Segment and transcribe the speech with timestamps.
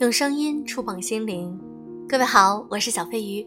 [0.00, 1.58] 用声音触碰心灵，
[2.08, 3.44] 各位好，我是小飞鱼。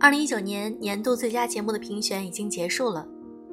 [0.00, 3.06] 二零一九年年度最佳节目的评选已经结束了，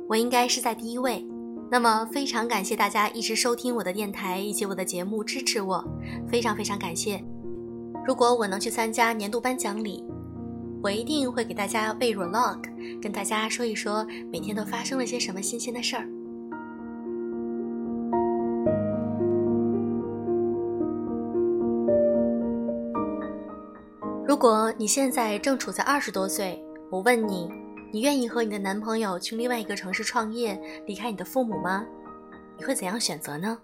[0.09, 1.23] 我应该是在第一位。
[1.69, 5.85] 那么非常感谢大家一直收听我的电台以及我的节目，支持我，
[6.27, 7.23] 非常非常感谢。
[8.03, 10.03] 如果我能去参加年度颁奖礼，
[10.81, 12.63] 我一定会给大家背 vlog，
[12.99, 16.09] 跟大家说一说每天都发生了些什么新鲜的事儿。
[24.37, 27.49] 如果你现在正处在二十多岁，我问你，
[27.91, 31.83] 你愿意和你的男朋友去另外一个城市创业，离开你的父母吗？
[32.55, 33.57] 你会怎样选择呢？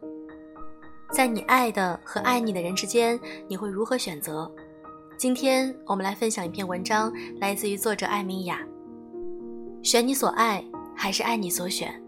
[1.11, 4.51] 在你爱的和爱你的人之间，你会如何选择？
[5.15, 8.59] 今天我们来分享一篇文章，来自于作者艾米雅。
[9.83, 10.65] 选你所爱，
[10.95, 12.02] 还是爱你所选？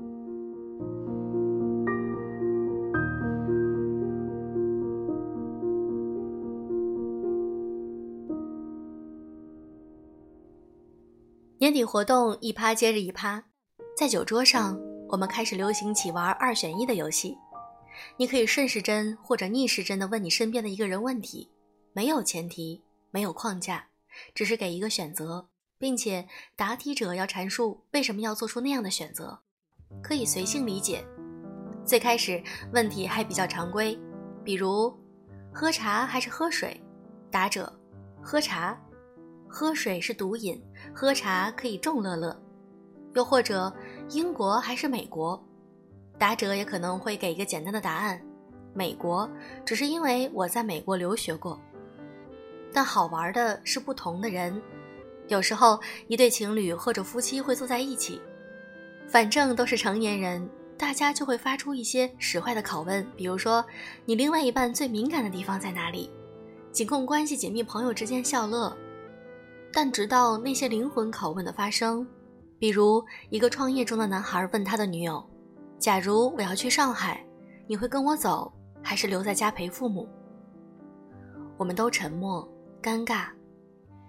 [11.65, 13.43] 年底活动一趴接着一趴，
[13.97, 17.35] 在酒桌上，我们开始流行起玩二选一的游戏。
[18.17, 21.49] 你可以顺时针或者逆时针的问你身边的一个人问题，
[21.91, 23.87] 没有前提，没有框架，
[24.35, 25.49] 只是给一个选择，
[25.79, 29.39] 并且答题者要阐述为什么要做出那样的选择，
[30.03, 31.03] 可以随性理解。
[31.83, 33.99] 最开始问题还比较常规，
[34.43, 34.95] 比如
[35.51, 36.79] 喝茶还是喝水？
[37.31, 37.75] 答者
[38.21, 38.79] 喝茶。
[39.47, 40.61] 喝水是毒瘾，
[40.95, 42.33] 喝茶可以众乐乐。
[43.15, 43.71] 又或者，
[44.11, 45.41] 英国还是美国？
[46.17, 48.21] 答者也可能会给一个简单的答案：
[48.73, 49.29] 美国，
[49.65, 51.59] 只是因为我在美国留学过。
[52.71, 54.61] 但好玩的是不同的人，
[55.27, 58.21] 有时候一对情侣或者夫妻会坐在一起，
[59.05, 63.63] 反正都是成年人，大家就会发出一些使坏的拷问，比如说
[64.05, 66.09] 你另外一半最敏感的地方在哪里？
[66.71, 68.75] 仅供关系紧密朋友之间笑乐。
[69.75, 72.07] 但直到那些灵魂拷问的发生，
[72.57, 75.21] 比如一个创业中的男孩问他的女友
[75.77, 77.21] ：“假如我要去上海，
[77.67, 78.49] 你会跟我走，
[78.81, 80.07] 还是留在家陪父母？”
[81.59, 82.47] 我们都沉默，
[82.81, 83.25] 尴尬。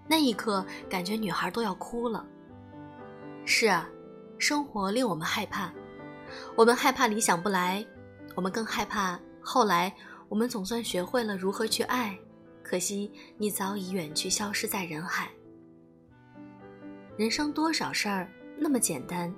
[0.07, 2.25] 那一刻，感觉女孩都要哭了。
[3.43, 3.89] 是啊，
[4.37, 5.69] 生活令我们害怕，
[6.55, 7.85] 我们害怕理想不来，
[8.35, 9.93] 我们更害怕后来
[10.29, 12.17] 我们总算学会了如何去爱，
[12.63, 15.29] 可惜你早已远去，消失在人海。
[17.17, 19.33] 人生多少事儿那么简单，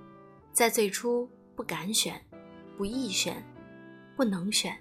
[0.51, 2.22] 在最初不敢选，
[2.78, 3.41] 不易选，
[4.17, 4.78] 不能选。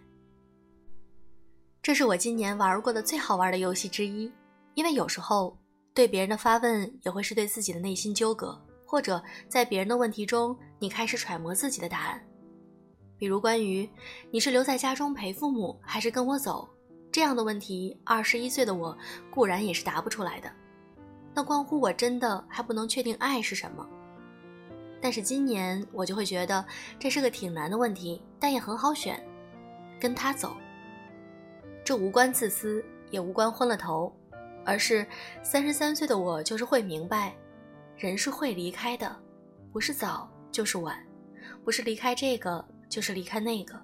[1.81, 4.28] 这是我今年玩过的最好玩的游戏之一，
[4.75, 5.56] 因为有时候
[5.94, 12.20] 对别人的发问也会是对自己的内心纠葛，或者在别人的问题中，你开始揣摩自己的答案。
[13.16, 13.88] 比如关于
[14.32, 16.69] 你是留在家中陪父母，还是跟我走
[17.12, 18.98] 这样的问题，二十一岁的我
[19.31, 20.50] 固然也是答不出来的。
[21.34, 23.88] 那关乎我真的还不能确定爱是什么，
[25.00, 26.64] 但是今年我就会觉得
[26.98, 29.24] 这是个挺难的问题，但也很好选，
[30.00, 30.56] 跟他走。
[31.84, 34.12] 这无关自私，也无关昏了头，
[34.64, 35.06] 而是
[35.42, 37.34] 三十三岁的我就是会明白，
[37.96, 39.16] 人是会离开的，
[39.72, 40.98] 不是早就是晚，
[41.64, 43.80] 不是离开这个就是离开那个，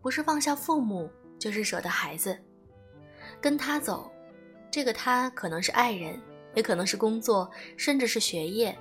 [0.00, 2.36] 不是放下父母就是舍得孩子，
[3.40, 4.10] 跟他走，
[4.70, 6.18] 这个他可能是爱人。
[6.56, 8.76] 也可能是工作，甚至是学业，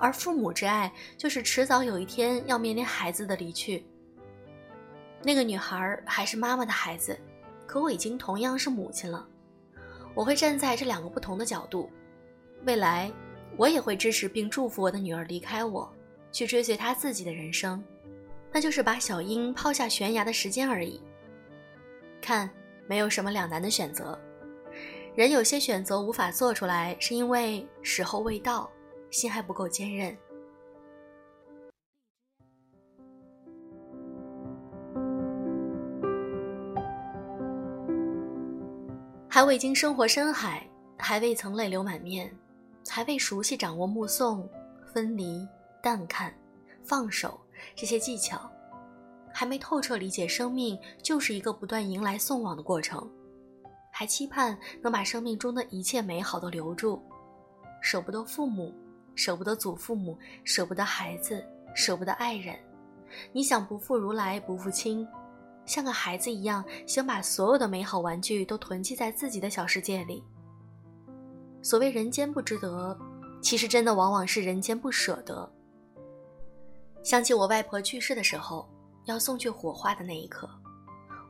[0.00, 3.86] 而父母之爱就是迟早有一天要面临孩子的离去。
[5.22, 7.16] 那个女孩还是妈妈的孩子，
[7.66, 9.28] 可我已经同样是母亲了。
[10.14, 11.90] 我会站在这两个不同的角度，
[12.64, 13.12] 未来
[13.56, 15.92] 我也会支持并祝福我的女儿离开我，
[16.32, 17.84] 去追随她自己的人生，
[18.50, 21.00] 那就是把小英抛下悬崖的时间而已。
[22.22, 22.48] 看，
[22.86, 24.18] 没有什么两难的选择。
[25.18, 28.70] 人有些选择无法做出来，是因为时候未到，
[29.10, 30.16] 心还不够坚韧。
[39.28, 40.64] 还未经生活深海，
[40.96, 42.32] 还未曾泪流满面，
[42.88, 44.48] 还未熟悉掌握目送、
[44.94, 45.44] 分离、
[45.82, 46.32] 淡看、
[46.84, 47.40] 放手
[47.74, 48.48] 这些技巧，
[49.34, 53.10] 还没透彻理解生命就是一个不断迎来送往的过程。
[53.98, 57.02] 还期盼能把生命中的一切美好都留住，
[57.82, 58.72] 舍不得父母，
[59.16, 62.56] 舍不得祖父母，舍不得孩子，舍不得爱人。
[63.32, 65.04] 你想不负如来不负卿，
[65.66, 70.22] 像个孩子一样，想把所有的美好玩具都囤积在自己的小世界里。
[71.60, 72.96] 所谓人间不值得，
[73.42, 75.52] 其实真的往往是人间不舍得。
[77.02, 78.68] 想起我外婆去世的时候，
[79.06, 80.48] 要送去火化的那一刻，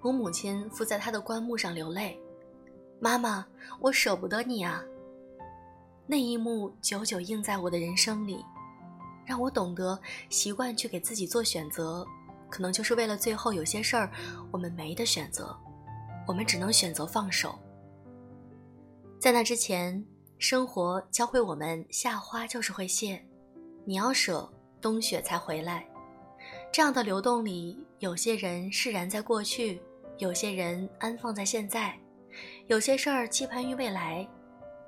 [0.02, 2.20] 我母亲伏在她的棺木上流泪
[3.00, 3.46] ：“妈妈，
[3.80, 4.82] 我舍不得你啊。”
[6.06, 8.44] 那一幕久久印在我的人生里，
[9.26, 10.00] 让我懂得
[10.30, 12.06] 习惯去给自己做选择，
[12.48, 14.10] 可能就是为了最后有些事儿
[14.50, 15.54] 我们没得选择，
[16.26, 17.58] 我们只能选择放手。
[19.20, 20.02] 在那之前，
[20.38, 23.22] 生活教会我们夏花就是会谢，
[23.84, 25.86] 你要舍，冬雪才回来。
[26.72, 29.82] 这样的流动里，有些人释然在过去，
[30.16, 31.98] 有些人安放在现在，
[32.68, 34.28] 有些事儿期盼于未来。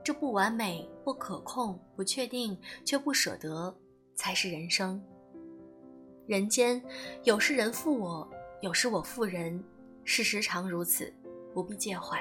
[0.03, 3.75] 这不完美、不可控、不确定，却不舍得，
[4.15, 5.03] 才是人生。
[6.27, 6.83] 人间
[7.25, 8.29] 有时人负我，
[8.61, 9.63] 有时我负人，
[10.05, 11.13] 事实常如此，
[11.55, 12.19] 不必介怀。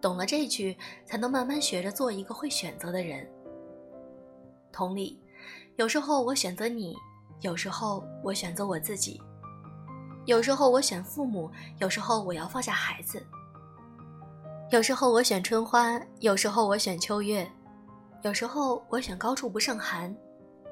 [0.00, 0.76] 懂了这句，
[1.06, 3.26] 才能慢慢学着做一个会选择的人。
[4.72, 5.18] 同理，
[5.76, 6.94] 有时候我选择你。
[7.40, 9.20] 有时候我选择我自己，
[10.26, 13.20] 有时候我选父母，有时候我要放下孩子。
[14.72, 17.46] 有时候我选春花，有时候我选秋月，
[18.22, 20.16] 有时候我选高处不胜寒，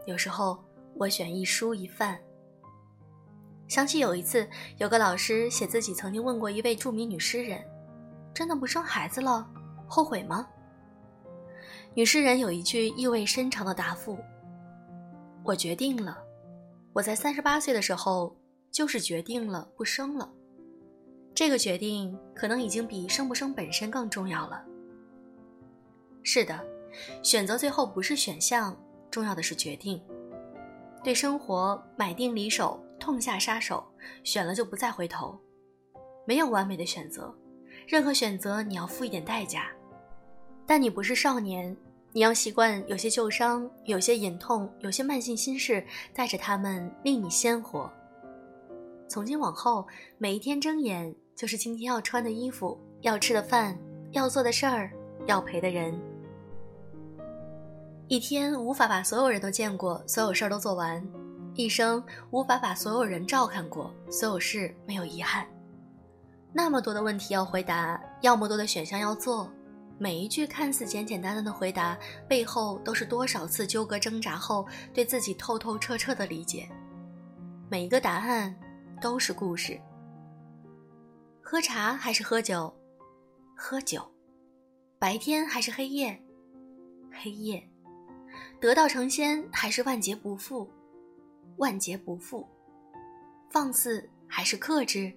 [0.06, 0.58] 有时候
[0.94, 2.19] 我选一蔬一饭。
[3.69, 4.49] 想起有一次，
[4.79, 7.62] 有个老师写自己曾经问过一位著名女诗人
[8.32, 9.47] ：“真的不生孩子了，
[9.87, 10.49] 后悔吗？”
[11.93, 14.19] 女诗人有一句意味深长的答复
[15.44, 16.17] ：“我决定了。”
[16.94, 18.35] 我在三十八岁的时候，
[18.73, 20.32] 就是决定了不生了。
[21.35, 24.62] 这个决定可能已经比生不生本身更重要了。
[26.23, 26.62] 是的，
[27.23, 28.77] 选择最后不是选项，
[29.11, 30.00] 重要的是决定。
[31.03, 33.82] 对生活买定离手，痛下杀手，
[34.23, 35.38] 选了就不再回头。
[36.27, 37.35] 没有完美的选择，
[37.87, 39.69] 任何选择你要付一点代价。
[40.67, 41.76] 但你不是少年。
[42.12, 47.88] 你要习惯有些旧伤，有些隐痛，有些慢性心事，带着他们令你鲜活。
[49.11, 49.85] 从今往后，
[50.19, 53.77] 每一天睁眼就是今天要穿的衣服，要吃的饭，
[54.12, 54.89] 要做的事儿，
[55.27, 56.01] 要陪的人。
[58.07, 61.03] 一天无法把所有人都见过，所有事儿都做完；
[61.55, 65.45] 一生无法把所有人照看过，所有事没有遗憾。
[66.53, 69.51] 那么多的问题要回答，要么多的选项要做。
[69.99, 71.99] 每一句看似简简单单的回答，
[72.29, 74.65] 背后都是多少次纠葛挣扎后
[74.95, 76.69] 对自己透透彻彻的理解。
[77.69, 78.55] 每一个答案
[79.00, 79.81] 都是故事。
[81.41, 82.73] 喝茶还是喝酒？
[83.56, 84.06] 喝酒。
[84.99, 86.23] 白天还是黑夜？
[87.11, 87.67] 黑夜。
[88.61, 90.70] 得道成仙还是万劫不复？
[91.56, 92.47] 万劫不复。
[93.49, 95.11] 放肆还是克制？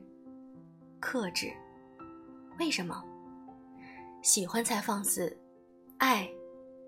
[1.02, 1.52] 克制。
[2.60, 3.04] 为什么？
[4.22, 5.38] 喜欢才放肆，
[5.98, 6.30] 爱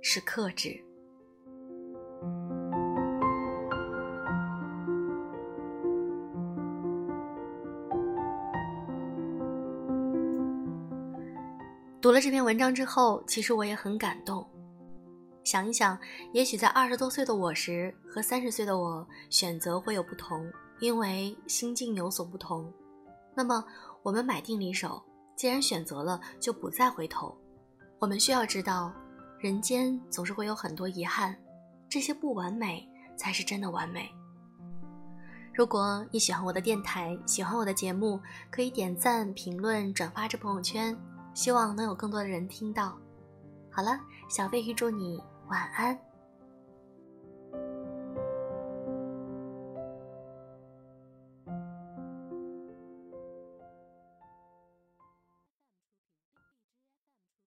[0.02, 0.82] 是克制。
[12.06, 14.48] 读了这篇文章之后，其实我也很感动。
[15.44, 15.98] 想一想，
[16.34, 20.48] 也许在二十多岁的我时和三十岁的我选择会有不同，
[20.80, 22.72] 因为心境有所不同。
[23.34, 23.66] 那么，
[24.04, 25.02] 我们买定离手。
[25.36, 27.36] 既然选择了，就不再回头。
[27.98, 28.94] 我们需要知道，
[29.40, 31.36] 人间总是会有很多遗憾，
[31.90, 34.08] 这些不完美才是真的完美。
[35.56, 38.22] 如果你喜欢我的电台，喜欢我的节目，
[38.52, 40.96] 可以点赞、评论、转发至朋友圈，
[41.36, 42.98] 希望能有更多的人听到。
[43.70, 45.96] 好了，小飞鱼祝你晚安。